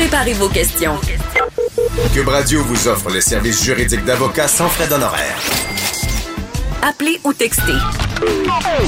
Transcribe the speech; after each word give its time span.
Préparez 0.00 0.32
vos 0.32 0.48
questions. 0.48 0.94
Cube 2.14 2.28
Radio 2.28 2.62
vous 2.64 2.88
offre 2.88 3.10
les 3.10 3.20
services 3.20 3.62
juridiques 3.62 4.06
d'avocats 4.06 4.48
sans 4.48 4.70
frais 4.70 4.88
d'honoraires. 4.88 5.38
Appelez 6.80 7.20
ou 7.22 7.34
textez. 7.34 7.74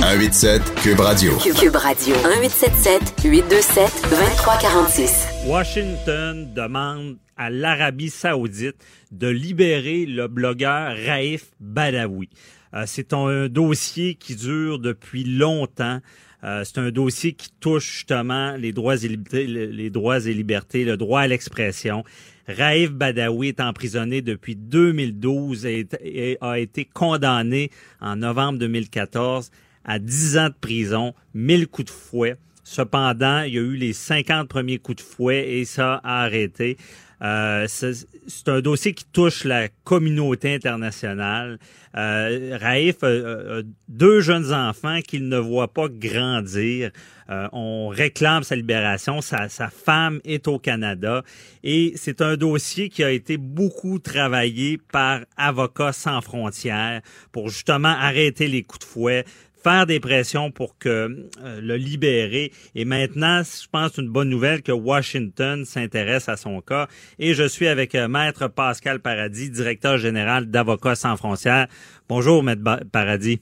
187 0.01 0.75
Cube 0.77 1.01
Radio. 1.01 1.37
Cube 1.37 1.77
Radio. 1.77 2.15
1877 2.17 3.15
827 3.27 3.93
2346. 4.09 5.29
Washington 5.45 6.55
demande 6.55 7.19
à 7.37 7.51
l'Arabie 7.51 8.09
saoudite 8.09 8.77
de 9.11 9.29
libérer 9.29 10.07
le 10.07 10.29
blogueur 10.29 10.97
Raif 10.97 11.51
Badawi. 11.61 12.31
Euh, 12.73 12.85
c'est 12.87 13.13
un 13.13 13.49
dossier 13.49 14.15
qui 14.15 14.35
dure 14.35 14.79
depuis 14.79 15.25
longtemps. 15.25 16.01
Euh, 16.45 16.65
c'est 16.65 16.79
un 16.79 16.91
dossier 16.91 17.35
qui 17.35 17.51
touche 17.61 17.99
justement 17.99 18.57
les 18.57 18.73
droits 18.73 18.97
et 18.97 19.09
libertés, 19.09 19.47
les 19.47 19.91
droits 19.91 20.19
et 20.19 20.35
libertés, 20.35 20.85
le 20.85 20.97
droit 20.97 21.21
à 21.21 21.29
l'expression. 21.29 22.05
Raif 22.49 22.91
Badawi 22.91 23.49
est 23.49 23.61
emprisonné 23.61 24.23
depuis 24.23 24.57
2012 24.57 25.67
et, 25.67 26.39
a 26.41 26.59
été 26.59 26.85
condamné 26.85 27.71
en 28.01 28.17
novembre 28.17 28.59
2014 28.59 29.51
à 29.85 29.99
10 29.99 30.39
ans 30.39 30.49
de 30.49 30.55
prison, 30.61 31.15
1000 31.35 31.69
coups 31.69 31.87
de 31.87 31.91
fouet. 31.91 32.37
Cependant, 32.65 33.43
il 33.43 33.55
y 33.55 33.59
a 33.59 33.63
eu 33.63 33.77
les 33.77 33.93
50 33.93 34.49
premiers 34.49 34.79
coups 34.79 35.03
de 35.03 35.09
fouet 35.09 35.59
et 35.59 35.65
ça 35.65 36.01
a 36.05 36.23
arrêté. 36.23 36.77
Euh, 37.23 37.67
c'est 37.69 38.49
un 38.49 38.61
dossier 38.61 38.95
qui 38.95 39.05
touche 39.05 39.45
la 39.45 39.69
communauté 39.85 40.55
internationale. 40.55 41.59
Euh, 41.97 42.59
Raif 42.61 43.05
a, 43.05 43.63
deux 43.89 44.21
jeunes 44.21 44.53
enfants 44.53 45.01
qu'il 45.07 45.29
ne 45.29 45.39
voit 45.39 45.73
pas 45.73 45.89
grandir. 45.89 46.91
Euh, 47.31 47.49
on 47.53 47.89
réclame 47.89 48.43
sa 48.43 48.57
libération. 48.57 49.21
Sa, 49.21 49.49
sa 49.49 49.69
femme 49.69 50.21
est 50.25 50.49
au 50.49 50.59
Canada. 50.59 51.23
Et 51.63 51.93
c'est 51.95 52.23
un 52.23 52.37
dossier 52.37 52.89
qui 52.89 53.05
a 53.05 53.11
été 53.11 53.37
beaucoup 53.37 54.01
travaillé 54.01 54.79
par 54.91 55.21
Avocats 55.37 55.93
sans 55.93 56.21
frontières 56.23 57.03
pour 57.31 57.51
justement 57.51 57.95
arrêter 58.01 58.49
les 58.49 58.65
coups 58.65 58.85
de 58.85 58.91
fouet, 58.91 59.25
faire 59.63 59.87
des 59.87 60.01
pressions 60.01 60.51
pour 60.51 60.79
que 60.79 60.89
euh, 60.89 61.61
le 61.61 61.77
libérer. 61.77 62.53
Et 62.75 62.85
maintenant, 62.85 63.43
je 63.43 63.69
pense 63.71 63.97
une 63.99 64.09
bonne 64.09 64.29
nouvelle 64.29 64.63
que 64.63 64.73
Washington 64.73 65.65
s'intéresse 65.65 66.29
à 66.29 66.37
son 66.37 66.61
cas. 66.61 66.89
Et 67.19 67.35
je 67.35 67.45
suis 67.45 67.69
avec 67.69 67.95
euh, 67.95 68.09
Maître 68.09 68.49
Pascal 68.49 69.01
Paradis, 69.01 69.51
directeur 69.51 69.99
général 69.99 70.47
d'Avocats 70.47 70.95
sans 70.95 71.17
frontières. 71.17 71.67
Bonjour, 72.09 72.43
Maître 72.43 72.63
Paradis. 72.91 73.41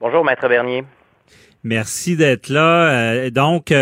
Bonjour, 0.00 0.24
Maître 0.24 0.48
Bernier. 0.48 0.84
Merci 1.64 2.16
d'être 2.16 2.48
là. 2.48 2.90
Euh, 2.90 3.30
donc, 3.30 3.72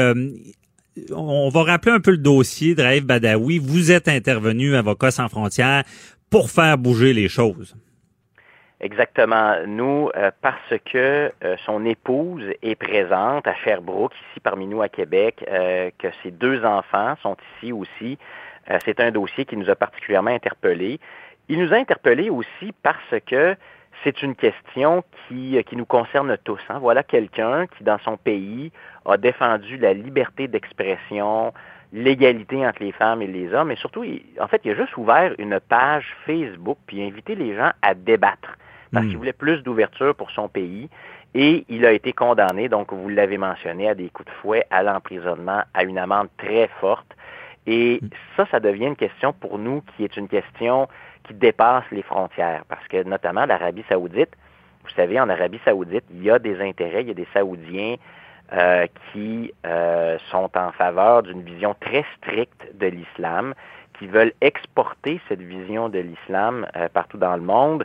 on 1.12 1.48
va 1.48 1.62
rappeler 1.64 1.92
un 1.92 2.00
peu 2.00 2.12
le 2.12 2.19
dossier 2.19 2.75
de 2.75 2.83
Raif 2.83 3.05
Badawi. 3.05 3.58
Vous 3.58 3.91
êtes 3.91 4.08
intervenu, 4.08 4.77
Avocats 4.77 5.11
sans 5.11 5.28
frontières, 5.28 5.84
pour 6.30 6.50
faire 6.50 6.78
bouger 6.78 7.12
les 7.12 7.28
choses. 7.28 7.77
Exactement. 8.84 9.54
Nous, 9.66 10.10
euh, 10.14 10.30
parce 10.42 10.74
que 10.84 11.32
euh, 11.42 11.56
son 11.64 11.86
épouse 11.86 12.44
est 12.60 12.74
présente 12.74 13.46
à 13.46 13.54
Sherbrooke, 13.54 14.12
ici 14.12 14.40
parmi 14.40 14.66
nous 14.66 14.82
à 14.82 14.90
Québec, 14.90 15.42
euh, 15.50 15.88
que 15.98 16.08
ses 16.22 16.30
deux 16.30 16.62
enfants 16.66 17.14
sont 17.22 17.34
ici 17.56 17.72
aussi, 17.72 18.18
c'est 18.84 19.00
un 19.00 19.10
dossier 19.10 19.44
qui 19.44 19.58
nous 19.58 19.68
a 19.68 19.74
particulièrement 19.74 20.30
interpellés. 20.30 20.98
Il 21.48 21.60
nous 21.60 21.72
a 21.72 21.77
interpellés 21.77 22.30
aussi 22.30 22.72
parce 22.82 23.14
que 23.27 23.56
c'est 24.02 24.22
une 24.22 24.34
question 24.34 25.02
qui, 25.28 25.62
qui 25.64 25.77
nous 25.77 25.84
concerne 25.84 26.36
tous. 26.44 26.60
Hein. 26.70 26.78
Voilà 26.78 27.02
quelqu'un 27.02 27.66
qui, 27.66 27.84
dans 27.84 27.98
son 27.98 28.16
pays, 28.16 28.72
a 29.05 29.18
défendu 29.18 29.77
la 29.77 29.92
liberté 29.92 30.48
d'expression, 30.48 31.52
l'égalité 31.92 32.66
entre 32.66 32.82
les 32.82 32.92
femmes 32.92 33.20
et 33.20 33.27
les 33.27 33.52
hommes, 33.52 33.70
et 33.70 33.77
surtout, 33.77 34.05
en 34.40 34.48
fait, 34.48 34.62
il 34.64 34.72
a 34.72 34.77
juste 34.77 34.96
ouvert 34.96 35.34
une 35.38 35.60
page 35.60 36.16
Facebook 36.24 36.78
puis 36.86 37.02
invité 37.02 37.34
les 37.34 37.55
gens 37.55 37.70
à 37.82 37.94
débattre 37.94 38.56
parce 38.94 39.06
qu'il 39.06 39.16
hmm. 39.16 39.18
voulait 39.18 39.32
plus 39.32 39.62
d'ouverture 39.62 40.14
pour 40.14 40.30
son 40.30 40.48
pays. 40.48 40.88
Et 41.34 41.64
il 41.68 41.84
a 41.84 41.92
été 41.92 42.12
condamné, 42.12 42.68
donc 42.68 42.92
vous 42.92 43.08
l'avez 43.08 43.38
mentionné, 43.38 43.88
à 43.88 43.94
des 43.94 44.08
coups 44.08 44.28
de 44.28 44.34
fouet, 44.40 44.64
à 44.70 44.82
l'emprisonnement, 44.82 45.62
à 45.74 45.82
une 45.82 45.98
amende 45.98 46.28
très 46.38 46.68
forte. 46.80 47.16
Et 47.66 47.98
hmm. 48.00 48.08
ça, 48.36 48.46
ça 48.50 48.60
devient 48.60 48.86
une 48.86 48.96
question 48.96 49.33
pour 49.33 49.58
nous 49.58 49.83
qui 49.96 50.04
est 50.04 50.16
une 50.16 50.28
question 50.28 50.88
qui 51.24 51.34
dépasse 51.34 51.84
les 51.90 52.02
frontières, 52.02 52.64
parce 52.68 52.86
que 52.88 53.02
notamment 53.02 53.46
l'Arabie 53.46 53.84
saoudite, 53.88 54.30
vous 54.84 54.90
savez, 54.90 55.18
en 55.18 55.28
Arabie 55.28 55.60
saoudite, 55.64 56.04
il 56.10 56.22
y 56.22 56.30
a 56.30 56.38
des 56.38 56.60
intérêts, 56.60 57.02
il 57.02 57.08
y 57.08 57.10
a 57.10 57.14
des 57.14 57.27
Saoudiens 57.33 57.96
euh, 58.52 58.86
qui 59.10 59.52
euh, 59.66 60.18
sont 60.30 60.50
en 60.54 60.70
faveur 60.72 61.22
d'une 61.22 61.42
vision 61.42 61.74
très 61.80 62.04
stricte 62.18 62.68
de 62.74 62.88
l'islam, 62.88 63.54
qui 63.98 64.06
veulent 64.06 64.32
exporter 64.40 65.20
cette 65.28 65.40
vision 65.40 65.88
de 65.88 65.98
l'islam 65.98 66.66
euh, 66.77 66.88
partout 66.92 67.18
dans 67.18 67.34
le 67.34 67.42
monde, 67.42 67.84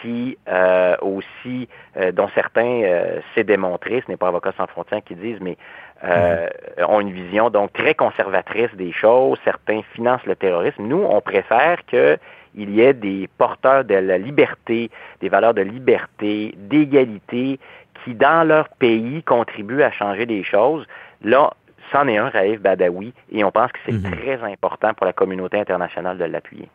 qui 0.00 0.38
euh, 0.48 0.96
aussi, 1.00 1.68
euh, 1.96 2.12
dont 2.12 2.28
certains 2.34 2.82
euh, 2.82 3.20
s'est 3.34 3.44
démontré, 3.44 4.02
ce 4.04 4.10
n'est 4.10 4.16
pas 4.16 4.28
Avocats 4.28 4.52
sans 4.56 4.66
frontières 4.66 5.02
qui 5.04 5.14
disent, 5.14 5.40
mais 5.40 5.56
euh, 6.04 6.46
mhm. 6.78 6.84
ont 6.88 7.00
une 7.00 7.10
vision 7.10 7.50
donc 7.50 7.72
très 7.72 7.94
conservatrice 7.94 8.72
des 8.74 8.92
choses. 8.92 9.38
Certains 9.44 9.82
financent 9.94 10.26
le 10.26 10.36
terrorisme. 10.36 10.84
Nous, 10.84 11.02
on 11.02 11.20
préfère 11.20 11.84
qu'il 11.86 12.18
y 12.54 12.80
ait 12.80 12.94
des 12.94 13.28
porteurs 13.38 13.84
de 13.84 13.94
la 13.94 14.18
liberté, 14.18 14.90
des 15.20 15.28
valeurs 15.28 15.54
de 15.54 15.62
liberté, 15.62 16.54
d'égalité, 16.56 17.58
qui 18.04 18.14
dans 18.14 18.46
leur 18.46 18.68
pays 18.68 19.22
contribuent 19.24 19.82
à 19.82 19.90
changer 19.90 20.26
les 20.26 20.44
choses. 20.44 20.86
Là, 21.22 21.50
c'en 21.92 22.06
est 22.08 22.18
un, 22.18 22.28
Raif 22.28 22.60
Badawi, 22.60 23.12
et 23.32 23.44
on 23.44 23.50
pense 23.50 23.72
que 23.72 23.78
c'est 23.86 23.92
mhm. 23.92 24.10
très 24.10 24.42
important 24.42 24.94
pour 24.94 25.06
la 25.06 25.12
communauté 25.12 25.58
internationale 25.58 26.18
de 26.18 26.24
l'appuyer. 26.24 26.68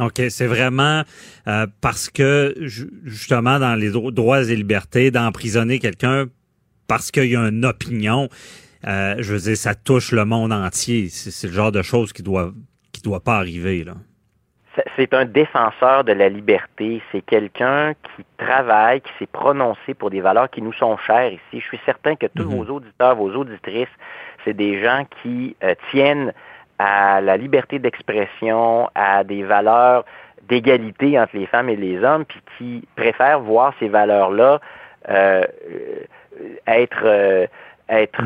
OK, 0.00 0.22
c'est 0.30 0.46
vraiment 0.46 1.02
euh, 1.46 1.66
parce 1.80 2.08
que 2.08 2.54
justement 3.04 3.58
dans 3.58 3.74
les 3.74 3.90
droits 3.90 4.42
et 4.42 4.56
libertés 4.56 5.10
d'emprisonner 5.10 5.78
quelqu'un 5.78 6.26
parce 6.86 7.10
qu'il 7.10 7.26
y 7.26 7.36
a 7.36 7.48
une 7.48 7.64
opinion, 7.66 8.28
euh, 8.86 9.16
je 9.18 9.34
veux 9.34 9.40
dire, 9.40 9.56
ça 9.56 9.74
touche 9.74 10.12
le 10.12 10.24
monde 10.24 10.52
entier. 10.52 11.08
C'est 11.10 11.46
le 11.46 11.52
genre 11.52 11.72
de 11.72 11.82
choses 11.82 12.12
qui 12.12 12.22
doit 12.22 12.52
qui 12.92 13.02
doit 13.02 13.20
pas 13.20 13.36
arriver 13.36 13.84
là. 13.84 13.94
C'est 14.96 15.12
un 15.14 15.24
défenseur 15.24 16.04
de 16.04 16.12
la 16.12 16.28
liberté. 16.28 17.02
C'est 17.10 17.22
quelqu'un 17.22 17.94
qui 17.94 18.24
travaille, 18.38 19.00
qui 19.00 19.10
s'est 19.18 19.26
prononcé 19.26 19.94
pour 19.94 20.10
des 20.10 20.20
valeurs 20.20 20.48
qui 20.48 20.62
nous 20.62 20.72
sont 20.72 20.96
chères 20.96 21.32
ici. 21.32 21.60
Je 21.60 21.66
suis 21.66 21.80
certain 21.84 22.14
que 22.14 22.26
tous 22.26 22.44
mm-hmm. 22.44 22.64
vos 22.64 22.74
auditeurs, 22.74 23.16
vos 23.16 23.34
auditrices, 23.34 23.88
c'est 24.44 24.54
des 24.54 24.82
gens 24.82 25.04
qui 25.22 25.56
euh, 25.64 25.74
tiennent 25.90 26.32
à 26.78 27.20
la 27.20 27.36
liberté 27.36 27.78
d'expression, 27.78 28.88
à 28.94 29.24
des 29.24 29.42
valeurs 29.42 30.04
d'égalité 30.48 31.18
entre 31.18 31.36
les 31.36 31.46
femmes 31.46 31.68
et 31.68 31.76
les 31.76 32.02
hommes, 32.02 32.24
puis 32.24 32.40
qui 32.56 32.88
préfèrent 32.96 33.40
voir 33.40 33.72
ces 33.78 33.88
valeurs-là 33.88 34.60
euh, 35.08 35.44
être 36.66 37.02
euh, 37.04 37.46
être 37.90 38.22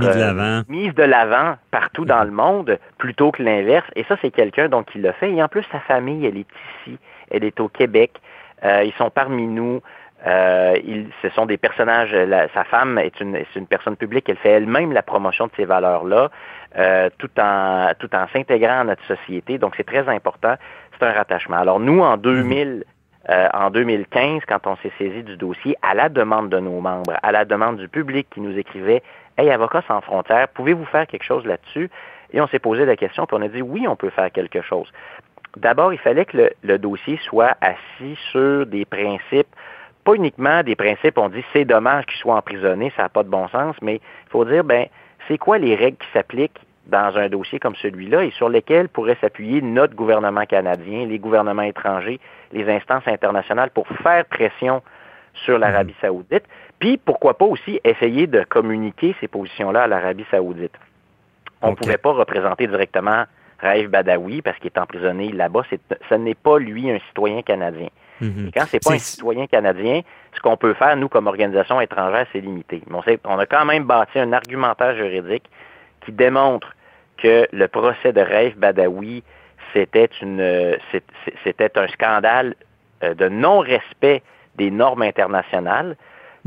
mise 0.68 0.94
de 0.94 1.02
l'avant 1.02 1.56
partout 1.70 2.04
dans 2.04 2.22
le 2.22 2.30
monde 2.30 2.78
plutôt 2.98 3.32
que 3.32 3.42
l'inverse. 3.42 3.86
Et 3.96 4.04
ça, 4.04 4.16
c'est 4.22 4.30
quelqu'un 4.30 4.68
donc 4.68 4.90
qui 4.92 4.98
le 4.98 5.12
fait. 5.12 5.32
Et 5.32 5.42
en 5.42 5.48
plus, 5.48 5.64
sa 5.72 5.80
famille, 5.80 6.26
elle 6.26 6.36
est 6.36 6.46
ici, 6.86 6.98
elle 7.30 7.44
est 7.44 7.58
au 7.60 7.68
Québec. 7.68 8.12
Euh, 8.64 8.84
ils 8.84 8.92
sont 8.94 9.10
parmi 9.10 9.46
nous. 9.46 9.80
Euh, 10.26 10.74
ils, 10.84 11.08
ce 11.20 11.28
sont 11.30 11.44
des 11.44 11.58
personnages. 11.58 12.16
sa 12.54 12.64
femme 12.64 12.98
est 12.98 13.20
une, 13.20 13.36
est 13.36 13.56
une 13.56 13.66
personne 13.66 13.96
publique. 13.96 14.28
Elle 14.28 14.36
fait 14.36 14.50
elle-même 14.50 14.92
la 14.92 15.02
promotion 15.02 15.46
de 15.46 15.52
ces 15.56 15.64
valeurs-là. 15.64 16.30
Euh, 16.76 17.08
tout 17.18 17.30
en 17.38 17.92
tout 18.00 18.12
en 18.16 18.26
s'intégrant 18.32 18.80
à 18.80 18.84
notre 18.84 19.04
société. 19.04 19.58
Donc 19.58 19.74
c'est 19.76 19.86
très 19.86 20.08
important. 20.08 20.54
C'est 20.98 21.06
un 21.06 21.12
rattachement. 21.12 21.56
Alors 21.56 21.78
nous 21.78 22.00
en 22.00 22.16
2000 22.16 22.68
mhm. 22.68 22.82
euh, 23.30 23.48
en 23.54 23.70
2015, 23.70 24.42
quand 24.48 24.66
on 24.66 24.74
s'est 24.78 24.90
saisi 24.98 25.22
du 25.22 25.36
dossier, 25.36 25.76
à 25.82 25.94
la 25.94 26.08
demande 26.08 26.48
de 26.48 26.58
nos 26.58 26.80
membres, 26.80 27.14
à 27.22 27.30
la 27.30 27.44
demande 27.44 27.76
du 27.76 27.88
public 27.88 28.26
qui 28.34 28.40
nous 28.40 28.58
écrivait 28.58 29.04
Hey, 29.36 29.50
Avocats 29.50 29.82
sans 29.88 30.00
frontières, 30.00 30.48
pouvez-vous 30.48 30.84
faire 30.84 31.06
quelque 31.06 31.24
chose 31.24 31.44
là-dessus? 31.44 31.90
Et 32.32 32.40
on 32.40 32.46
s'est 32.48 32.58
posé 32.58 32.84
la 32.84 32.96
question, 32.96 33.26
puis 33.26 33.36
on 33.38 33.42
a 33.42 33.48
dit 33.48 33.62
oui, 33.62 33.86
on 33.88 33.96
peut 33.96 34.10
faire 34.10 34.30
quelque 34.30 34.62
chose. 34.62 34.92
D'abord, 35.56 35.92
il 35.92 35.98
fallait 35.98 36.24
que 36.24 36.36
le, 36.36 36.50
le, 36.62 36.78
dossier 36.78 37.18
soit 37.24 37.56
assis 37.60 38.18
sur 38.30 38.66
des 38.66 38.84
principes, 38.84 39.48
pas 40.04 40.14
uniquement 40.14 40.62
des 40.62 40.76
principes, 40.76 41.18
on 41.18 41.28
dit 41.28 41.44
c'est 41.52 41.64
dommage 41.64 42.06
qu'il 42.06 42.18
soit 42.18 42.36
emprisonné, 42.36 42.92
ça 42.96 43.04
n'a 43.04 43.08
pas 43.08 43.22
de 43.22 43.28
bon 43.28 43.48
sens, 43.48 43.76
mais 43.82 43.96
il 43.96 44.30
faut 44.30 44.44
dire, 44.44 44.64
ben, 44.64 44.86
c'est 45.28 45.38
quoi 45.38 45.58
les 45.58 45.74
règles 45.74 45.96
qui 45.96 46.08
s'appliquent 46.12 46.60
dans 46.86 47.16
un 47.16 47.28
dossier 47.28 47.58
comme 47.58 47.74
celui-là 47.76 48.24
et 48.24 48.30
sur 48.32 48.48
lesquelles 48.48 48.88
pourrait 48.88 49.16
s'appuyer 49.20 49.62
notre 49.62 49.94
gouvernement 49.94 50.44
canadien, 50.44 51.06
les 51.06 51.18
gouvernements 51.18 51.62
étrangers, 51.62 52.20
les 52.52 52.68
instances 52.68 53.06
internationales 53.06 53.70
pour 53.70 53.88
faire 54.02 54.24
pression 54.26 54.82
sur 55.32 55.58
l'Arabie 55.58 55.94
mhm. 56.02 56.08
saoudite, 56.08 56.44
puis 56.84 56.98
pourquoi 56.98 57.32
pas 57.32 57.46
aussi 57.46 57.80
essayer 57.82 58.26
de 58.26 58.42
communiquer 58.42 59.16
ces 59.18 59.26
positions-là 59.26 59.84
à 59.84 59.86
l'Arabie 59.86 60.26
saoudite. 60.30 60.74
On 61.62 61.70
ne 61.70 61.76
pouvait 61.76 61.96
pas 61.96 62.12
représenter 62.12 62.66
directement 62.66 63.24
Raif 63.58 63.88
Badawi 63.88 64.42
parce 64.42 64.58
qu'il 64.58 64.66
est 64.66 64.78
emprisonné 64.78 65.32
là-bas. 65.32 65.62
Ce 66.10 66.14
n'est 66.14 66.34
pas 66.34 66.58
lui 66.58 66.90
un 66.90 66.98
citoyen 67.08 67.40
canadien. 67.40 67.88
Mhm. 68.20 68.48
Et 68.48 68.52
quand 68.52 68.66
c'est 68.68 68.84
pas 68.84 68.92
un 68.92 68.98
citoyen 68.98 69.46
canadien, 69.46 70.02
ce 70.34 70.40
qu'on 70.42 70.58
peut 70.58 70.74
faire, 70.74 70.94
nous, 70.98 71.08
comme 71.08 71.26
organisation 71.26 71.80
étrangère, 71.80 72.26
c'est 72.34 72.42
limité. 72.42 72.82
Mais 72.86 72.98
on, 73.24 73.32
on, 73.32 73.38
a 73.38 73.46
quand 73.46 73.64
même 73.64 73.84
bâti 73.84 74.18
un 74.18 74.34
argumentaire 74.34 74.94
juridique 74.94 75.44
qui 76.04 76.12
démontre 76.12 76.76
que 77.16 77.48
le 77.50 77.66
procès 77.66 78.12
de 78.12 78.20
Raif 78.20 78.58
Badawi, 78.58 79.22
c'était 79.72 80.10
une, 80.20 80.76
c'était 81.44 81.78
un 81.78 81.88
scandale 81.88 82.54
de 83.00 83.28
non-respect 83.30 84.22
des 84.56 84.70
normes 84.70 85.00
internationales. 85.00 85.96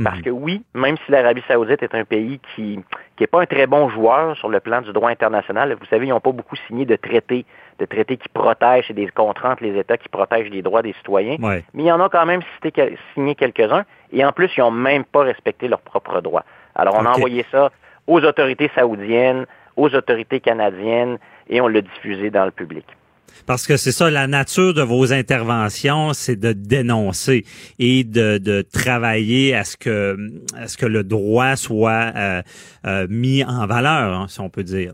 Parce 0.03 0.17
mhm. 0.17 0.23
que 0.23 0.29
oui, 0.29 0.63
même 0.75 0.95
si 1.05 1.11
l'Arabie 1.11 1.43
saoudite 1.47 1.81
est 1.81 1.95
un 1.95 2.05
pays 2.05 2.39
qui 2.55 2.79
n'est 3.19 3.27
pas 3.27 3.41
un 3.41 3.45
très 3.45 3.65
bon 3.65 3.89
joueur 3.89 4.37
sur 4.37 4.47
le 4.49 4.59
plan 4.59 4.81
du 4.81 4.93
droit 4.93 5.09
international, 5.09 5.75
vous 5.79 5.85
savez, 5.87 6.05
ils 6.05 6.09
n'ont 6.09 6.19
pas 6.19 6.31
beaucoup 6.31 6.55
signé 6.67 6.85
de 6.85 6.95
traités, 6.95 7.45
de 7.79 7.85
traités 7.85 8.17
qui 8.17 8.29
protègent 8.29 8.91
et 8.91 8.93
des 8.93 9.07
contrats 9.07 9.53
entre 9.53 9.63
les 9.63 9.77
États 9.77 9.97
qui 9.97 10.07
protègent 10.09 10.51
les 10.51 10.61
droits 10.61 10.83
des 10.83 10.93
citoyens. 10.93 11.37
Mais 11.39 11.63
il 11.73 11.85
y 11.85 11.91
en 11.91 11.99
a 11.99 12.09
quand 12.09 12.25
même 12.27 12.41
signé 13.13 13.33
quelques-uns. 13.33 13.85
Et 14.11 14.23
en 14.23 14.31
plus, 14.31 14.51
ils 14.55 14.59
n'ont 14.61 14.71
même 14.71 15.03
pas 15.03 15.21
respecté 15.21 15.67
leurs 15.67 15.81
propres 15.81 16.21
droits. 16.21 16.43
Alors, 16.75 16.95
on 16.95 17.05
a 17.05 17.09
envoyé 17.09 17.43
ça 17.51 17.71
aux 18.05 18.21
autorités 18.21 18.69
saoudiennes, 18.75 19.45
aux 19.75 19.93
autorités 19.93 20.39
canadiennes, 20.39 21.17
et 21.49 21.59
on 21.59 21.67
l'a 21.67 21.81
diffusé 21.81 22.29
dans 22.29 22.45
le 22.45 22.51
public. 22.51 22.85
Parce 23.45 23.65
que 23.65 23.77
c'est 23.77 23.91
ça, 23.91 24.09
la 24.09 24.27
nature 24.27 24.73
de 24.73 24.81
vos 24.81 25.13
interventions, 25.13 26.13
c'est 26.13 26.35
de 26.35 26.53
dénoncer 26.53 27.45
et 27.79 28.03
de, 28.03 28.37
de, 28.37 28.61
travailler 28.61 29.55
à 29.55 29.63
ce 29.63 29.77
que 29.77 30.17
à 30.55 30.67
ce 30.67 30.77
que 30.77 30.85
le 30.85 31.03
droit 31.03 31.55
soit 31.55 32.11
euh, 32.15 32.41
euh, 32.85 33.07
mis 33.09 33.43
en 33.43 33.65
valeur, 33.65 34.13
hein, 34.13 34.25
si 34.27 34.41
on 34.41 34.49
peut 34.49 34.63
dire. 34.63 34.93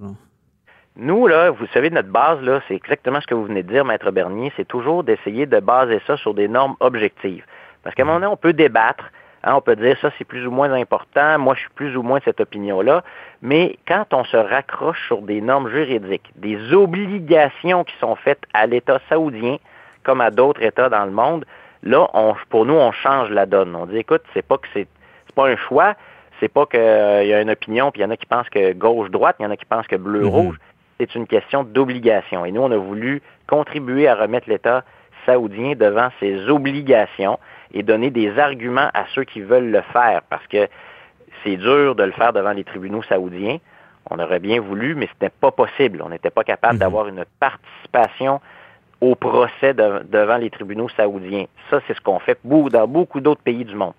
Nous, 0.95 1.25
là, 1.25 1.49
vous 1.49 1.65
savez, 1.73 1.89
notre 1.89 2.09
base, 2.09 2.39
là, 2.41 2.61
c'est 2.67 2.75
exactement 2.75 3.19
ce 3.19 3.25
que 3.25 3.33
vous 3.33 3.45
venez 3.45 3.63
de 3.63 3.71
dire, 3.71 3.83
Maître 3.83 4.11
Bernier, 4.11 4.51
c'est 4.55 4.67
toujours 4.67 5.03
d'essayer 5.03 5.47
de 5.47 5.59
baser 5.59 5.99
ça 6.05 6.17
sur 6.17 6.35
des 6.35 6.47
normes 6.47 6.75
objectives. 6.81 7.43
Parce 7.81 7.95
qu'à 7.95 8.03
un 8.03 8.05
moment 8.05 8.19
donné, 8.19 8.31
on 8.31 8.37
peut 8.37 8.53
débattre, 8.53 9.05
Hein, 9.43 9.55
on 9.55 9.61
peut 9.61 9.75
dire 9.75 9.97
ça, 10.01 10.09
c'est 10.17 10.23
plus 10.23 10.47
ou 10.47 10.51
moins 10.51 10.71
important. 10.71 11.37
Moi, 11.37 11.55
je 11.55 11.61
suis 11.61 11.69
plus 11.69 11.97
ou 11.97 12.01
moins 12.01 12.19
de 12.19 12.23
cette 12.23 12.39
opinion-là. 12.39 13.03
Mais 13.41 13.77
quand 13.87 14.13
on 14.13 14.23
se 14.23 14.37
raccroche 14.37 15.05
sur 15.07 15.21
des 15.21 15.41
normes 15.41 15.69
juridiques, 15.69 16.31
des 16.35 16.73
obligations 16.73 17.83
qui 17.83 17.95
sont 17.99 18.15
faites 18.15 18.43
à 18.53 18.67
l'État 18.67 18.99
saoudien, 19.09 19.57
comme 20.03 20.21
à 20.21 20.31
d'autres 20.31 20.61
États 20.61 20.89
dans 20.89 21.05
le 21.05 21.11
monde, 21.11 21.45
là, 21.83 22.07
on, 22.13 22.35
pour 22.49 22.65
nous, 22.65 22.75
on 22.75 22.91
change 22.93 23.29
la 23.31 23.45
donne. 23.45 23.75
On 23.75 23.85
dit, 23.85 23.97
écoute, 23.97 24.21
c'est 24.33 24.45
pas 24.45 24.57
que 24.57 24.67
c'est, 24.73 24.87
pas 25.35 25.47
un 25.49 25.57
choix, 25.57 25.95
c'est 26.39 26.47
pas 26.47 26.65
qu'il 26.65 26.79
euh, 26.79 27.23
y 27.23 27.33
a 27.33 27.41
une 27.41 27.49
opinion, 27.49 27.91
puis 27.91 28.01
il 28.01 28.03
y 28.03 28.07
en 28.07 28.11
a 28.11 28.17
qui 28.17 28.25
pensent 28.25 28.49
que 28.49 28.71
gauche-droite, 28.73 29.35
il 29.39 29.43
y 29.43 29.45
en 29.45 29.51
a 29.51 29.57
qui 29.57 29.65
pensent 29.65 29.87
que 29.87 29.95
bleu-rouge. 29.95 30.55
Mm-hmm. 30.55 30.95
C'est 30.99 31.15
une 31.15 31.27
question 31.27 31.63
d'obligation. 31.63 32.45
Et 32.45 32.51
nous, 32.51 32.61
on 32.61 32.71
a 32.71 32.77
voulu 32.77 33.21
contribuer 33.47 34.07
à 34.07 34.15
remettre 34.15 34.47
l'État 34.49 34.83
saoudien 35.25 35.73
devant 35.75 36.09
ses 36.19 36.49
obligations 36.49 37.39
et 37.73 37.83
donner 37.83 38.09
des 38.09 38.37
arguments 38.37 38.89
à 38.93 39.05
ceux 39.13 39.23
qui 39.23 39.41
veulent 39.41 39.71
le 39.71 39.81
faire, 39.93 40.21
parce 40.29 40.45
que 40.47 40.67
c'est 41.43 41.57
dur 41.57 41.95
de 41.95 42.03
le 42.03 42.11
faire 42.11 42.33
devant 42.33 42.51
les 42.51 42.63
tribunaux 42.63 43.03
saoudiens. 43.03 43.57
On 44.09 44.19
aurait 44.19 44.39
bien 44.39 44.59
voulu, 44.59 44.95
mais 44.95 45.07
ce 45.07 45.11
n'était 45.13 45.33
pas 45.39 45.51
possible. 45.51 46.01
On 46.03 46.09
n'était 46.09 46.29
pas 46.29 46.43
capable 46.43 46.75
mhm. 46.75 46.79
d'avoir 46.79 47.07
une 47.07 47.25
participation 47.39 48.41
au 49.01 49.15
procès 49.15 49.73
devant 49.73 50.37
les 50.37 50.49
tribunaux 50.49 50.89
saoudiens. 50.89 51.45
Ça, 51.69 51.79
c'est 51.87 51.95
ce 51.95 52.01
qu'on 52.01 52.19
fait 52.19 52.37
dans 52.43 52.87
beaucoup 52.87 53.19
d'autres 53.19 53.41
pays 53.41 53.65
du 53.65 53.75
monde. 53.75 53.93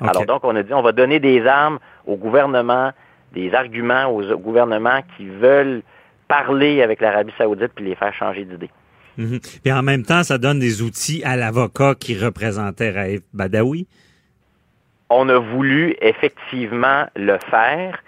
Alors 0.00 0.26
donc, 0.26 0.44
on 0.44 0.54
a 0.54 0.62
dit, 0.62 0.72
on 0.74 0.82
va 0.82 0.92
donner 0.92 1.20
des 1.20 1.46
armes 1.46 1.78
au 2.06 2.16
gouvernement, 2.16 2.92
des 3.32 3.52
arguments 3.54 4.06
aux 4.06 4.22
gouvernements 4.36 5.00
qui 5.16 5.28
veulent 5.28 5.82
parler 6.28 6.82
avec 6.82 7.00
l'Arabie 7.00 7.32
saoudite 7.36 7.72
puis 7.74 7.84
les 7.84 7.94
faire 7.94 8.14
changer 8.14 8.44
d'idée. 8.44 8.70
Mhm. 9.18 9.40
Et 9.64 9.72
en 9.72 9.82
même 9.82 10.04
temps, 10.04 10.22
ça 10.22 10.38
donne 10.38 10.60
des 10.60 10.80
outils 10.80 11.22
à 11.24 11.36
l'avocat 11.36 11.94
qui 11.98 12.16
représentait 12.16 12.90
Raif 12.90 13.20
Badawi? 13.34 13.86
On 15.10 15.28
a 15.28 15.38
voulu 15.38 15.96
effectivement 16.00 17.06
le 17.16 17.38
faire, 17.50 17.98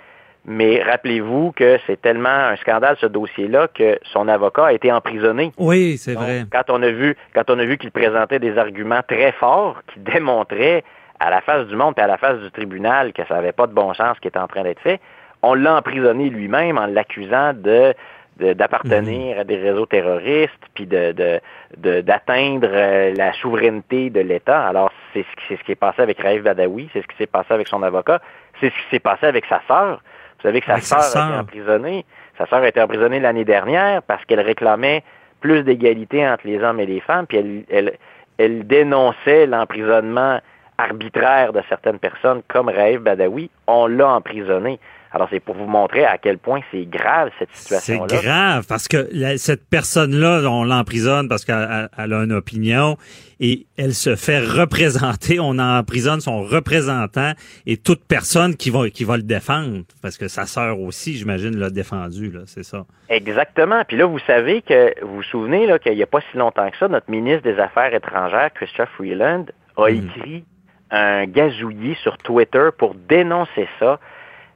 mais 0.44 0.82
rappelez-vous 0.82 1.52
que 1.52 1.78
c'est 1.86 2.00
tellement 2.00 2.28
un 2.28 2.56
scandale 2.56 2.96
ce 3.00 3.06
dossier-là 3.06 3.68
que 3.68 3.98
son 4.12 4.28
avocat 4.28 4.66
a 4.66 4.72
été 4.72 4.92
emprisonné. 4.92 5.52
Oui, 5.58 5.98
c'est 5.98 6.14
vrai. 6.14 6.44
Quand 6.52 6.64
on 6.68 6.82
a 6.82 6.90
vu, 6.90 7.16
quand 7.34 7.50
on 7.50 7.58
a 7.58 7.64
vu 7.64 7.76
qu'il 7.76 7.90
présentait 7.90 8.38
des 8.38 8.56
arguments 8.56 9.02
très 9.06 9.32
forts 9.32 9.82
qui 9.92 10.00
démontraient 10.00 10.84
à 11.18 11.30
la 11.30 11.40
face 11.40 11.66
du 11.66 11.76
monde 11.76 11.94
et 11.98 12.00
à 12.02 12.06
la 12.06 12.18
face 12.18 12.38
du 12.40 12.50
tribunal 12.50 13.12
que 13.12 13.22
ça 13.26 13.34
n'avait 13.34 13.52
pas 13.52 13.66
de 13.66 13.72
bon 13.72 13.92
sens 13.94 14.16
ce 14.16 14.20
qui 14.20 14.28
était 14.28 14.38
en 14.38 14.48
train 14.48 14.62
d'être 14.62 14.80
fait, 14.80 15.00
on 15.42 15.54
l'a 15.54 15.76
emprisonné 15.76 16.30
lui-même 16.30 16.78
en 16.78 16.86
l'accusant 16.86 17.52
de 17.54 17.94
d'appartenir 18.40 19.38
à 19.38 19.44
des 19.44 19.56
réseaux 19.56 19.86
terroristes, 19.86 20.52
puis 20.74 20.86
de, 20.86 21.40
d'atteindre 21.76 22.68
euh, 22.70 23.14
la 23.14 23.32
souveraineté 23.34 24.10
de 24.10 24.20
l'État. 24.20 24.66
Alors, 24.66 24.90
c'est 25.12 25.24
ce, 25.48 25.56
ce 25.56 25.62
qui 25.64 25.72
est 25.72 25.76
passé 25.76 26.02
avec 26.02 26.20
Raif 26.20 26.42
Badawi, 26.42 26.88
c'est 26.92 27.02
ce 27.02 27.06
qui 27.06 27.16
s'est 27.16 27.26
passé 27.26 27.52
avec 27.52 27.68
son 27.68 27.82
avocat, 27.82 28.20
c'est 28.60 28.70
ce 28.70 28.74
qui 28.74 28.90
s'est 28.90 29.00
passé 29.00 29.26
avec 29.26 29.44
sa 29.46 29.60
sœur. 29.68 30.02
Vous 30.38 30.42
savez 30.42 30.60
que 30.60 30.66
sa 30.66 30.80
sœur 30.80 31.22
a 31.22 31.26
été 31.28 31.38
emprisonnée. 31.38 32.04
Sa 32.38 32.46
sœur 32.46 32.60
a 32.60 32.68
été 32.68 32.80
emprisonnée 32.80 33.20
l'année 33.20 33.44
dernière 33.44 34.02
parce 34.02 34.24
qu'elle 34.24 34.40
réclamait 34.40 35.02
plus 35.40 35.62
d'égalité 35.62 36.26
entre 36.26 36.46
les 36.46 36.62
hommes 36.62 36.80
et 36.80 36.86
les 36.86 37.00
femmes, 37.00 37.26
puis 37.26 37.38
elle, 37.38 37.64
elle, 37.70 37.98
elle 38.38 38.66
dénonçait 38.66 39.46
l'emprisonnement 39.46 40.40
arbitraire 40.80 41.52
de 41.52 41.62
certaines 41.68 41.98
personnes 41.98 42.42
comme 42.48 42.68
Raif 42.68 43.00
Badawi. 43.00 43.50
On 43.66 43.86
l'a 43.86 44.08
emprisonné. 44.08 44.78
Alors, 45.12 45.26
c'est 45.28 45.40
pour 45.40 45.56
vous 45.56 45.66
montrer 45.66 46.04
à 46.04 46.18
quel 46.18 46.38
point 46.38 46.60
c'est 46.70 46.88
grave, 46.88 47.30
cette 47.38 47.50
situation-là. 47.52 48.06
C'est 48.08 48.22
grave, 48.22 48.66
parce 48.68 48.86
que 48.86 49.08
cette 49.38 49.68
personne-là, 49.68 50.42
on 50.48 50.62
l'emprisonne 50.62 51.28
parce 51.28 51.44
qu'elle 51.44 51.88
a 51.96 52.22
une 52.22 52.32
opinion 52.32 52.96
et 53.40 53.66
elle 53.76 53.92
se 53.92 54.14
fait 54.14 54.38
représenter. 54.38 55.40
On 55.40 55.58
emprisonne 55.58 56.20
son 56.20 56.42
représentant 56.42 57.32
et 57.66 57.76
toute 57.76 58.04
personne 58.04 58.54
qui 58.54 58.70
va, 58.70 58.88
qui 58.88 59.02
va 59.02 59.16
le 59.16 59.24
défendre, 59.24 59.82
parce 60.00 60.16
que 60.16 60.28
sa 60.28 60.46
sœur 60.46 60.78
aussi, 60.78 61.16
j'imagine, 61.16 61.56
l'a 61.56 61.70
défendu, 61.70 62.30
là, 62.30 62.42
c'est 62.46 62.62
ça. 62.64 62.84
Exactement. 63.08 63.82
Puis 63.88 63.96
là, 63.96 64.06
vous 64.06 64.20
savez 64.20 64.62
que, 64.62 64.94
vous 65.04 65.16
vous 65.16 65.22
souvenez 65.24 65.66
là, 65.66 65.80
qu'il 65.80 65.96
n'y 65.96 66.04
a 66.04 66.06
pas 66.06 66.20
si 66.30 66.38
longtemps 66.38 66.70
que 66.70 66.76
ça, 66.76 66.86
notre 66.86 67.10
ministre 67.10 67.42
des 67.42 67.58
Affaires 67.58 67.92
étrangères, 67.92 68.52
Christophe 68.54 68.90
Freeland, 68.96 69.46
a 69.76 69.90
mhm. 69.90 69.96
écrit 69.96 70.44
un 70.90 71.26
gazouillis 71.26 71.96
sur 71.96 72.18
Twitter 72.18 72.68
pour 72.76 72.94
dénoncer 72.94 73.68
ça 73.78 73.98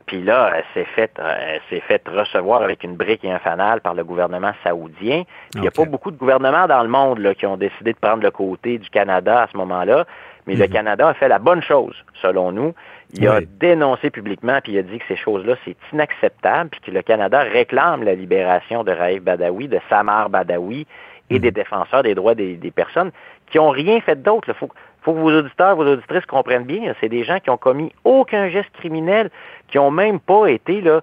puis 0.06 0.22
là, 0.22 0.52
elle 0.54 0.64
s'est 0.74 0.88
fait, 0.90 1.12
euh, 1.18 1.58
s'est 1.70 1.80
fait 1.80 2.02
recevoir 2.06 2.62
avec 2.62 2.84
une 2.84 2.94
brique 2.94 3.24
et 3.24 3.32
un 3.32 3.38
fanal 3.38 3.80
par 3.80 3.94
le 3.94 4.04
gouvernement 4.04 4.52
saoudien. 4.62 5.22
il 5.54 5.62
n'y 5.62 5.66
a 5.66 5.70
pas 5.70 5.86
beaucoup 5.86 6.10
de 6.10 6.16
gouvernements 6.16 6.66
dans 6.66 6.82
le 6.82 6.88
monde 6.88 7.20
là, 7.20 7.34
qui 7.34 7.46
ont 7.46 7.56
décidé 7.56 7.92
de 7.92 7.98
prendre 7.98 8.22
le 8.22 8.30
côté 8.30 8.78
du 8.78 8.90
Canada 8.90 9.42
à 9.42 9.48
ce 9.50 9.56
moment-là. 9.56 10.04
Mais 10.46 10.56
le 10.56 10.66
mhm. 10.66 10.72
Canada 10.72 11.08
a 11.08 11.14
fait 11.14 11.28
la 11.28 11.38
bonne 11.38 11.62
chose, 11.62 11.96
selon 12.20 12.52
nous. 12.52 12.74
Il 13.14 13.26
a 13.28 13.40
dénoncé 13.40 14.10
publiquement, 14.10 14.58
puis 14.62 14.72
il 14.72 14.78
a 14.78 14.82
dit 14.82 14.98
que 14.98 15.04
ces 15.08 15.16
choses-là, 15.16 15.54
c'est 15.64 15.76
inacceptable, 15.92 16.68
puis 16.70 16.80
que 16.80 16.90
le 16.90 17.00
Canada 17.00 17.40
réclame 17.40 18.02
la 18.02 18.14
libération 18.14 18.84
de 18.84 18.90
Raif 18.90 19.22
Badawi, 19.22 19.68
de 19.68 19.78
Samar 19.88 20.28
Badawi 20.28 20.86
et 21.30 21.34
mhm. 21.34 21.40
des 21.40 21.50
défenseurs 21.50 22.02
des 22.02 22.14
droits 22.14 22.34
des, 22.34 22.58
personnes 22.74 23.10
qui 23.46 23.56
n'ont 23.56 23.70
rien 23.70 24.00
fait 24.02 24.20
d'autre. 24.20 24.52
Faut, 24.52 24.68
faut 25.04 25.12
que 25.12 25.18
vos 25.18 25.32
auditeurs, 25.32 25.76
vos 25.76 25.86
auditrices 25.86 26.26
comprennent 26.26 26.64
bien. 26.64 26.94
C'est 27.00 27.10
des 27.10 27.24
gens 27.24 27.38
qui 27.38 27.50
ont 27.50 27.58
commis 27.58 27.92
aucun 28.04 28.48
geste 28.48 28.70
criminel, 28.72 29.30
qui 29.68 29.78
ont 29.78 29.90
même 29.90 30.18
pas 30.18 30.46
été 30.46 30.80
là 30.80 31.02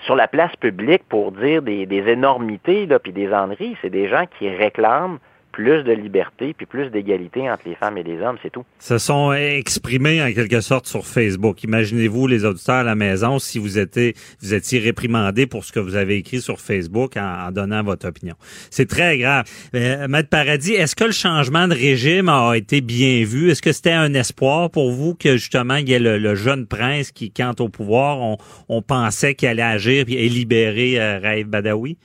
sur 0.00 0.14
la 0.14 0.28
place 0.28 0.54
publique 0.56 1.02
pour 1.08 1.32
dire 1.32 1.62
des, 1.62 1.86
énormités 1.90 2.86
là, 2.86 2.98
puis 2.98 3.12
des 3.12 3.32
enneries. 3.32 3.76
C'est 3.80 3.90
des 3.90 4.08
gens 4.08 4.24
qui 4.38 4.48
réclament 4.50 5.18
plus 5.58 5.82
de 5.82 5.90
liberté 5.90 6.54
puis 6.56 6.66
plus 6.66 6.88
d'égalité 6.90 7.50
entre 7.50 7.64
les 7.66 7.74
femmes 7.74 7.98
et 7.98 8.04
les 8.04 8.20
hommes, 8.20 8.36
c'est 8.44 8.50
tout. 8.50 8.64
Se 8.78 8.96
sont 8.96 9.32
exprimés 9.32 10.22
en 10.22 10.32
quelque 10.32 10.60
sorte 10.60 10.86
sur 10.86 11.04
Facebook. 11.04 11.64
Imaginez-vous 11.64 12.28
les 12.28 12.44
auditeurs 12.44 12.76
à 12.76 12.82
la 12.84 12.94
maison 12.94 13.40
si 13.40 13.58
vous 13.58 13.76
étiez 13.76 14.14
vous 14.40 14.54
étiez 14.54 14.78
réprimandé 14.78 15.48
pour 15.48 15.64
ce 15.64 15.72
que 15.72 15.80
vous 15.80 15.96
avez 15.96 16.14
écrit 16.14 16.40
sur 16.40 16.60
Facebook 16.60 17.16
en, 17.16 17.50
donnant 17.50 17.82
votre 17.82 18.06
opinion. 18.06 18.36
C'est 18.70 18.88
très 18.88 19.18
grave. 19.18 19.46
Euh, 19.74 20.06
Maître 20.06 20.28
Paradis, 20.28 20.74
est-ce 20.74 20.94
que 20.94 21.04
le 21.04 21.10
changement 21.10 21.66
de 21.66 21.74
régime 21.74 22.28
a 22.28 22.54
été 22.54 22.80
bien 22.80 23.24
vu? 23.24 23.50
Est-ce 23.50 23.60
que 23.60 23.72
c'était 23.72 23.90
un 23.90 24.14
espoir 24.14 24.70
pour 24.70 24.92
vous 24.92 25.16
que 25.16 25.38
justement 25.38 25.74
il 25.74 25.88
y 25.88 25.92
ait 25.92 25.98
le, 25.98 26.34
jeune 26.36 26.68
prince 26.68 27.10
qui, 27.10 27.32
quand 27.32 27.60
au 27.60 27.68
pouvoir, 27.68 28.38
on, 28.68 28.82
pensait 28.82 29.34
qu'il 29.34 29.48
allait 29.48 29.62
agir 29.62 30.04
et 30.06 30.28
libérer 30.28 31.00
euh, 31.00 31.18
Raif 31.18 31.48
Badawi? 31.48 31.98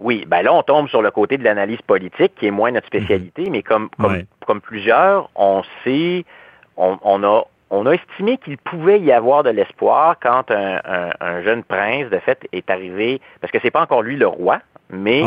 Oui, 0.00 0.24
ben 0.26 0.42
là, 0.42 0.52
on 0.52 0.62
tombe 0.62 0.88
sur 0.88 1.02
le 1.02 1.10
côté 1.10 1.36
de 1.36 1.44
l'analyse 1.44 1.82
politique, 1.82 2.34
qui 2.36 2.46
est 2.46 2.50
moins 2.50 2.70
notre 2.72 2.86
spécialité, 2.86 3.44
mhm. 3.44 3.52
mais 3.52 3.62
comme, 3.62 3.90
comme, 4.00 4.22
comme, 4.46 4.60
plusieurs, 4.60 5.30
on 5.36 5.62
sait, 5.84 6.24
on, 6.76 6.98
on, 7.02 7.22
a, 7.22 7.44
on 7.68 7.86
a 7.86 7.92
estimé 7.92 8.38
qu'il 8.38 8.56
pouvait 8.56 8.98
y 8.98 9.12
avoir 9.12 9.42
de 9.42 9.50
l'espoir 9.50 10.16
quand 10.20 10.50
un, 10.50 10.80
un, 11.20 11.42
jeune 11.42 11.62
prince, 11.62 12.08
de 12.10 12.18
fait, 12.18 12.48
est 12.52 12.70
arrivé, 12.70 13.20
parce 13.42 13.52
que 13.52 13.58
c'est 13.62 13.70
pas 13.70 13.82
encore 13.82 14.02
lui 14.02 14.16
le 14.16 14.26
roi, 14.26 14.60
mais 14.88 15.22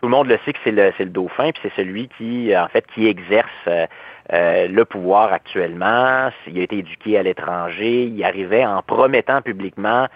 tout 0.00 0.06
le 0.06 0.10
monde 0.10 0.28
le 0.28 0.38
sait 0.44 0.52
que 0.52 0.58
c'est 0.64 0.70
le, 0.70 0.92
le 0.98 1.06
dauphin, 1.06 1.50
puis 1.52 1.62
c'est 1.62 1.82
celui 1.82 2.08
qui, 2.18 2.56
en 2.56 2.68
fait, 2.68 2.86
qui 2.94 3.06
exerce 3.06 3.48
euh, 3.68 3.86
euh, 4.32 4.68
le 4.68 4.84
pouvoir 4.84 5.32
actuellement. 5.32 6.30
Il 6.46 6.58
a 6.58 6.62
été 6.62 6.78
éduqué 6.78 7.18
à 7.18 7.22
l'étranger, 7.22 8.04
il 8.04 8.22
arrivait 8.22 8.66
en 8.66 8.82
promettant 8.82 9.40
publiquement 9.40 10.08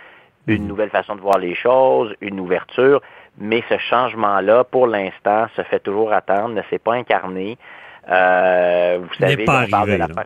une 0.47 0.63
mhm. 0.63 0.69
nouvelle 0.69 0.91
façon 0.91 1.17
de 1.17 1.21
voir 1.21 1.39
les 1.39 1.55
choses, 1.55 2.15
une 2.21 2.39
ouverture 2.39 3.01
mais 3.39 3.63
ce 3.69 3.79
changement-là, 3.79 4.65
pour 4.65 4.87
l'instant, 4.87 5.47
se 5.57 5.63
fait 5.63 5.81
toujours 5.81 6.13
attendre, 6.13 6.51
ne 6.55 6.63
s'est 6.71 6.79
pas 6.79 6.95
incarné. 6.95 7.59
Euh, 8.11 8.99
vous 9.01 9.15
savez, 9.19 9.43
on 9.43 9.67
parle 9.71 9.91
de 9.91 9.97
l'affaire. 9.97 10.25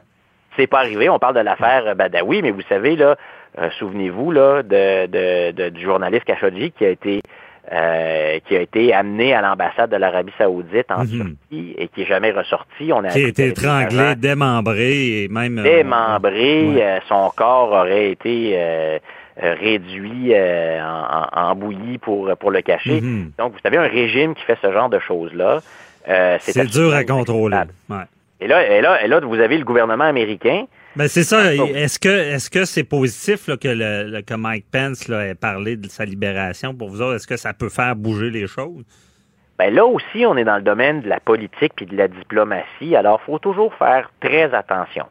C'est 0.56 0.66
pas 0.66 0.78
arrivé, 0.80 1.08
on 1.08 1.18
parle 1.18 1.36
de 1.36 1.40
l'affaire 1.40 1.94
Badawi, 1.94 2.42
mais 2.42 2.50
vous 2.50 2.62
savez, 2.68 2.96
là, 2.96 3.16
euh, 3.58 3.70
souvenez-vous 3.78 4.32
là, 4.32 4.62
de, 4.62 5.06
de, 5.52 5.68
du 5.68 5.80
journaliste 5.82 6.24
Khashoggi 6.24 6.72
qui 6.72 6.84
a 6.84 6.88
été 6.90 7.22
euh, 7.70 8.38
qui 8.48 8.56
a 8.56 8.60
été 8.62 8.94
amené 8.94 9.34
à 9.34 9.42
l'ambassade 9.42 9.90
de 9.90 9.96
l'Arabie 9.96 10.32
Saoudite 10.38 10.90
en 10.90 11.04
Mhm. 11.04 11.36
Turquie 11.50 11.74
et 11.76 11.88
qui 11.88 12.00
est 12.02 12.06
jamais 12.06 12.30
ressorti. 12.30 12.90
On 12.94 13.04
a 13.04 13.08
Qui 13.08 13.24
a 13.26 13.28
été 13.28 13.48
étranglé, 13.48 14.14
démembré 14.16 15.24
et 15.24 15.28
même... 15.28 15.58
euh, 15.58 15.62
démembré. 15.62 16.64
Ouais. 16.66 16.82
euh, 16.82 16.98
son 17.08 17.30
corps 17.36 17.70
aurait 17.72 18.10
été 18.10 18.52
euh, 18.54 18.58
euh, 18.58 18.98
réduit 19.40 20.32
euh, 20.34 20.80
en, 21.32 21.54
bouillie 21.54 21.98
pour, 21.98 22.30
pour 22.36 22.50
le 22.50 22.60
cacher. 22.62 23.00
Mhm. 23.00 23.32
Donc, 23.38 23.52
vous 23.52 23.58
savez, 23.62 23.76
un 23.76 23.88
régime 23.88 24.34
qui 24.34 24.42
fait 24.42 24.58
ce 24.60 24.72
genre 24.72 24.88
de 24.88 24.98
choses-là, 24.98 25.60
euh, 26.08 26.36
C'est 26.40 26.66
dur 26.66 26.94
à 26.94 27.04
contrôler. 27.04 27.56
Ouais. 27.88 27.96
Et 28.40 28.46
là, 28.46 28.66
et, 28.66 28.80
là, 28.80 29.02
et 29.04 29.08
là, 29.08 29.20
vous 29.20 29.40
avez 29.40 29.58
le 29.58 29.64
gouvernement 29.64 30.04
américain. 30.04 30.64
Ben 30.96 31.06
c'est 31.08 31.22
ça. 31.24 31.40
Ah. 31.46 31.52
Est-ce 31.74 31.98
que 31.98 32.08
est-ce 32.08 32.50
que 32.50 32.64
c'est 32.64 32.84
positif 32.84 33.46
là, 33.48 33.56
que 33.56 33.68
le, 33.68 34.10
le- 34.10 34.22
que 34.22 34.34
Mike 34.34 34.66
Pence 34.70 35.06
là, 35.08 35.26
ait 35.26 35.34
parlé 35.34 35.76
de 35.76 35.88
sa 35.88 36.04
libération 36.04 36.74
pour 36.74 36.88
vous 36.88 37.02
autres? 37.02 37.16
Est-ce 37.16 37.26
que 37.26 37.36
ça 37.36 37.52
peut 37.52 37.68
faire 37.68 37.94
bouger 37.94 38.30
les 38.30 38.46
choses? 38.46 38.84
Ben 39.58 39.74
là 39.74 39.84
aussi, 39.84 40.24
on 40.24 40.36
est 40.36 40.44
dans 40.44 40.56
le 40.56 40.62
domaine 40.62 41.02
de 41.02 41.08
la 41.08 41.20
politique 41.20 41.72
puis 41.76 41.86
de 41.86 41.96
la 41.96 42.08
diplomatie. 42.08 42.94
Alors, 42.96 43.20
faut 43.22 43.38
toujours 43.40 43.74
faire 43.74 44.10
très 44.20 44.54
attention. 44.54 45.06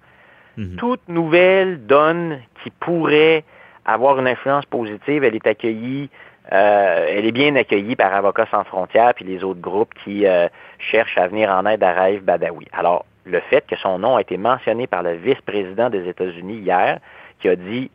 Mhm. 0.57 0.75
Toute 0.77 1.07
nouvelle 1.10 1.86
donne 1.86 2.39
qui 2.63 2.69
pourrait 2.72 3.43
avoir 3.88 4.20
une 4.20 4.27
influence 4.27 4.65
positive, 4.65 5.24
elle 5.24 5.36
est 5.36 5.48
accueillie, 5.48 6.10
euh, 6.53 7.06
elle 7.10 7.25
est 7.25 7.32
bien 7.32 7.56
accueillie 7.56 7.96
par 7.96 8.13
Avocats 8.13 8.48
sans 8.51 8.63
frontières 8.63 9.13
puis 9.15 9.25
les 9.25 9.44
autres 9.44 9.60
groupes 9.62 9.94
qui 10.03 10.25
euh, 10.27 10.48
cherchent 10.79 11.17
à 11.17 11.27
venir 11.27 11.50
en 11.50 11.65
aide 11.65 11.84
à 11.84 11.94
Raif 11.94 12.22
Badawi. 12.24 12.67
Alors, 12.74 13.06
le 13.25 13.39
fait 13.41 13.65
que 13.67 13.75
son 13.75 14.00
nom 14.00 14.15
a 14.15 14.22
été 14.22 14.38
mentionné 14.38 14.88
par 14.88 15.03
le 15.03 15.13
vice-président 15.13 15.89
des 15.89 16.08
États-Unis 16.08 16.58
hier, 16.60 17.00
qui 17.39 17.50
a 17.50 17.56
dit 17.56 17.89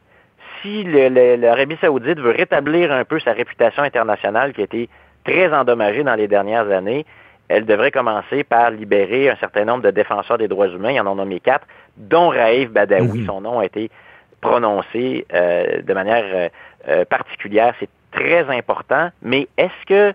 si 0.61 0.84
le- 0.84 1.08
le- 1.08 1.37
l'Arabie 1.37 1.78
saoudite 1.80 2.18
veut 2.20 2.30
rétablir 2.32 2.92
un 2.92 3.04
peu 3.04 3.18
sa 3.20 3.32
réputation 3.32 3.82
internationale 3.82 4.52
qui 4.52 4.61
a 4.61 4.64
été 4.64 4.88
très 5.25 5.52
endommagée 5.52 6.02
dans 6.04 6.14
les 6.14 6.28
dernières 6.28 6.70
années, 6.70 7.06
elle 7.49 7.64
devrait 7.64 7.90
commencer 7.90 8.44
par 8.44 8.70
libérer 8.70 9.30
un 9.30 9.37
certain 9.37 9.64
nombre 9.64 9.82
de 9.82 9.90
défenseurs 9.90 10.38
des 10.38 10.49
droits 10.49 10.68
humains. 10.68 10.90
Il 10.90 10.96
y 10.96 11.00
en 11.00 11.11
a 11.11 11.14
nommé 11.14 11.40
quatre, 11.40 11.66
dont 11.96 12.28
Raif 12.28 12.70
Badawi. 12.70 13.25
Son 13.26 13.40
nom 13.40 13.58
a 13.61 13.64
été 13.64 13.90
prononcé 14.42 15.25
euh, 15.32 15.80
de 15.80 15.94
manière 15.94 16.25
euh, 16.26 16.49
euh, 16.88 17.04
particulière. 17.06 17.75
C'est 17.80 17.88
très 18.11 18.44
important. 18.54 19.08
Mais 19.22 19.49
est-ce 19.56 19.87
que 19.87 20.14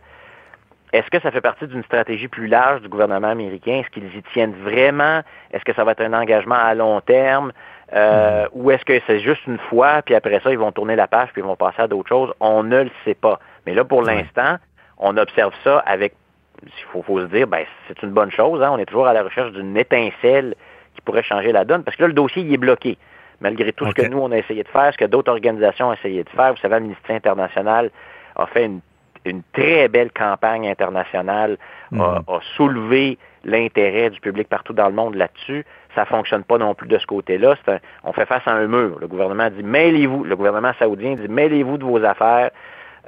est-ce 0.93 1.09
que 1.09 1.19
ça 1.19 1.31
fait 1.31 1.41
partie 1.41 1.67
d'une 1.67 1.83
stratégie 1.83 2.27
plus 2.29 2.47
large 2.47 2.81
du 2.81 2.87
gouvernement 2.87 3.27
américain? 3.27 3.81
Est-ce 3.81 3.89
qu'ils 3.89 4.15
y 4.15 4.23
tiennent 4.31 4.55
vraiment? 4.63 5.21
Est-ce 5.51 5.65
que 5.65 5.73
ça 5.73 5.83
va 5.83 5.91
être 5.91 6.01
un 6.01 6.13
engagement 6.13 6.55
à 6.55 6.73
long 6.75 7.01
terme? 7.01 7.51
Euh, 7.93 8.47
Ou 8.53 8.71
est-ce 8.71 8.85
que 8.85 8.99
c'est 9.05 9.19
juste 9.19 9.45
une 9.47 9.57
fois, 9.69 10.01
puis 10.01 10.15
après 10.15 10.39
ça, 10.39 10.51
ils 10.51 10.57
vont 10.57 10.71
tourner 10.71 10.95
la 10.95 11.07
page, 11.07 11.29
puis 11.33 11.41
ils 11.41 11.45
vont 11.45 11.57
passer 11.57 11.81
à 11.81 11.87
d'autres 11.87 12.07
choses? 12.07 12.33
On 12.39 12.63
ne 12.63 12.83
le 12.83 12.91
sait 13.03 13.15
pas. 13.15 13.39
Mais 13.65 13.73
là, 13.73 13.83
pour 13.83 14.01
l'instant, 14.01 14.57
on 14.97 15.17
observe 15.17 15.53
ça 15.63 15.79
avec, 15.79 16.13
il 16.63 16.71
faut, 16.93 17.01
faut 17.01 17.19
se 17.19 17.25
dire, 17.25 17.47
ben, 17.47 17.65
c'est 17.89 18.01
une 18.03 18.11
bonne 18.11 18.31
chose. 18.31 18.63
Hein? 18.63 18.69
On 18.71 18.77
est 18.77 18.85
toujours 18.85 19.07
à 19.07 19.13
la 19.13 19.23
recherche 19.23 19.51
d'une 19.51 19.75
étincelle 19.75 20.55
qui 20.95 21.01
pourrait 21.01 21.23
changer 21.23 21.51
la 21.51 21.65
donne, 21.65 21.83
parce 21.83 21.97
que 21.97 22.03
là, 22.03 22.07
le 22.07 22.13
dossier, 22.13 22.43
il 22.43 22.53
est 22.53 22.57
bloqué. 22.57 22.97
Malgré 23.41 23.71
tout 23.73 23.85
ce 23.85 23.91
que 23.93 24.07
nous, 24.07 24.19
on 24.19 24.31
a 24.31 24.37
essayé 24.37 24.63
de 24.63 24.67
faire, 24.69 24.91
ce 24.93 24.97
que 24.97 25.05
d'autres 25.05 25.31
organisations 25.31 25.89
ont 25.89 25.93
essayé 25.93 26.23
de 26.23 26.29
faire. 26.29 26.51
Vous 26.53 26.59
savez, 26.59 26.75
Amnesty 26.75 27.11
International 27.13 27.91
a 28.35 28.45
fait 28.47 28.65
une, 28.65 28.79
une 29.25 29.41
très 29.53 29.87
belle 29.87 30.11
campagne 30.11 30.67
internationale, 30.67 31.57
Mhm. 31.91 32.01
a, 32.01 32.21
a 32.27 32.39
soulevé 32.55 33.17
l'intérêt 33.45 34.09
du 34.09 34.19
public 34.19 34.47
partout 34.49 34.73
dans 34.73 34.87
le 34.87 34.93
monde 34.93 35.15
là-dessus. 35.15 35.63
Ça 35.95 36.05
fonctionne 36.05 36.43
pas 36.43 36.57
non 36.57 36.73
plus 36.75 36.87
de 36.87 36.97
ce 36.97 37.05
côté-là. 37.05 37.55
Un- 37.67 37.77
on 38.03 38.11
fait 38.13 38.25
face 38.25 38.43
à 38.45 38.51
un 38.53 38.67
mur. 38.67 38.97
Le 38.99 39.07
gouvernement 39.07 39.49
dit 39.49 39.63
mêlez-vous. 39.63 40.23
Le 40.23 40.35
gouvernement 40.35 40.71
saoudien 40.79 41.15
dit 41.15 41.27
mêlez-vous 41.27 41.77
de 41.77 41.83
vos 41.85 42.03
affaires. 42.03 42.49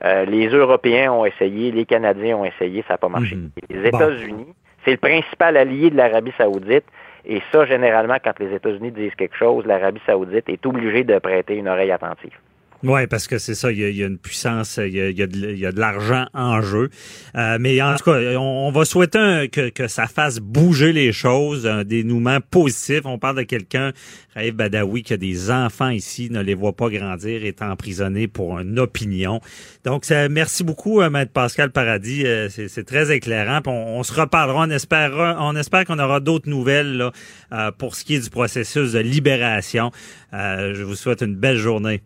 Euh, 0.06 0.26
les 0.26 0.48
Européens 0.48 1.12
ont 1.12 1.26
essayé, 1.26 1.72
les 1.72 1.86
Canadiens 1.86 2.38
ont 2.38 2.46
essayé, 2.46 2.84
ça 2.88 2.94
n'a 2.94 2.98
pas 2.98 3.10
marché. 3.10 3.36
Mhm. 3.36 3.50
Les 3.70 3.92
Bon. 3.92 3.98
États-Unis, 3.98 4.54
c'est 4.86 4.92
le 4.92 4.98
principal 4.98 5.58
allié 5.58 5.90
de 5.90 5.98
l'Arabie 5.98 6.32
saoudite. 6.38 6.86
Et 7.26 7.42
ça, 7.52 7.66
généralement, 7.66 8.18
quand 8.24 8.40
les 8.40 8.54
États-Unis 8.54 8.92
disent 8.92 9.16
quelque 9.16 9.36
chose, 9.36 9.66
l'Arabie 9.66 10.02
saoudite 10.06 10.50
est 10.50 10.66
obligée 10.66 11.04
de 11.04 11.18
prêter 11.20 11.56
une 11.56 11.68
oreille 11.68 11.92
attentive. 11.92 12.38
Oui, 12.82 13.08
parce 13.08 13.28
que 13.28 13.40
c'est 13.40 13.56
ça, 13.56 13.74
il 13.74 13.80
y, 13.80 13.84
a, 13.84 13.90
il 13.90 13.98
y 13.98 14.04
a 14.04 14.08
une 14.08 14.18
puissance, 14.18 14.80
il 14.82 14.96
y 14.96 15.02
a, 15.02 15.10
il 15.10 15.18
y 15.18 15.22
a 15.22 15.28
de, 15.28 15.72
de 15.72 15.80
l'argent 15.80 16.28
en 16.34 16.62
jeu. 16.62 16.90
Euh, 17.36 17.58
mais 17.60 17.82
en 17.82 17.96
tout 17.98 18.06
cas, 18.06 18.18
on, 18.38 18.68
on 18.68 18.72
va 18.72 18.86
souhaiter 18.86 19.50
que, 19.52 19.68
que 19.68 19.90
ça 19.90 20.08
fasse 20.08 20.40
bouger 20.40 20.94
les 20.94 21.12
choses, 21.12 21.68
un 21.68 21.84
dénouement 21.84 22.40
positif. 22.40 23.02
On 23.04 23.20
parle 23.20 23.36
de 23.36 23.44
quelqu'un, 23.44 23.92
Raif 24.34 24.56
Badawi, 24.56 25.04
qui 25.04 25.14
a 25.14 25.18
des 25.18 25.52
enfants 25.52 25.90
ici, 25.90 26.30
ne 26.32 26.42
les 26.42 26.54
voit 26.54 26.72
pas 26.72 26.90
grandir, 26.90 27.44
est 27.44 27.62
emprisonné 27.62 28.30
pour 28.30 28.60
une 28.60 28.80
opinion. 28.80 29.42
Donc, 29.84 30.06
merci 30.30 30.64
beaucoup, 30.64 31.02
euh, 31.02 31.10
Maître 31.10 31.34
Pascal 31.34 31.72
Paradis. 31.72 32.26
Euh, 32.26 32.48
c'est 32.50 32.86
très 32.86 33.14
éclairant. 33.14 33.60
On, 33.68 34.00
on 34.00 34.04
se 34.04 34.14
reparlera. 34.14 34.66
On 34.66 34.70
espère, 34.70 35.36
on 35.40 35.56
espère 35.58 35.84
qu'on 35.84 36.00
aura 36.00 36.22
d'autres 36.22 36.50
nouvelles 36.50 36.96
là, 36.96 37.12
euh, 37.52 37.72
pour 37.72 37.96
ce 37.96 38.06
qui 38.06 38.16
est 38.16 38.24
du 38.24 38.30
processus 38.30 38.94
de 38.94 39.00
libération. 39.00 39.92
Euh, 40.34 40.74
je 40.74 40.84
vous 40.84 40.96
souhaite 40.96 41.22
une 41.22 41.36
belle 41.36 41.58
journée. 41.58 42.02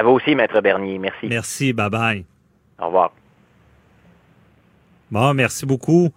À 0.00 0.02
vous 0.02 0.12
aussi, 0.12 0.34
Maître 0.34 0.62
Bernier. 0.62 0.98
Merci. 0.98 1.26
Merci, 1.26 1.74
bye 1.74 1.90
bye. 1.90 2.24
Au 2.80 2.86
revoir. 2.86 3.12
Bon, 5.10 5.34
merci 5.34 5.66
beaucoup. 5.66 6.08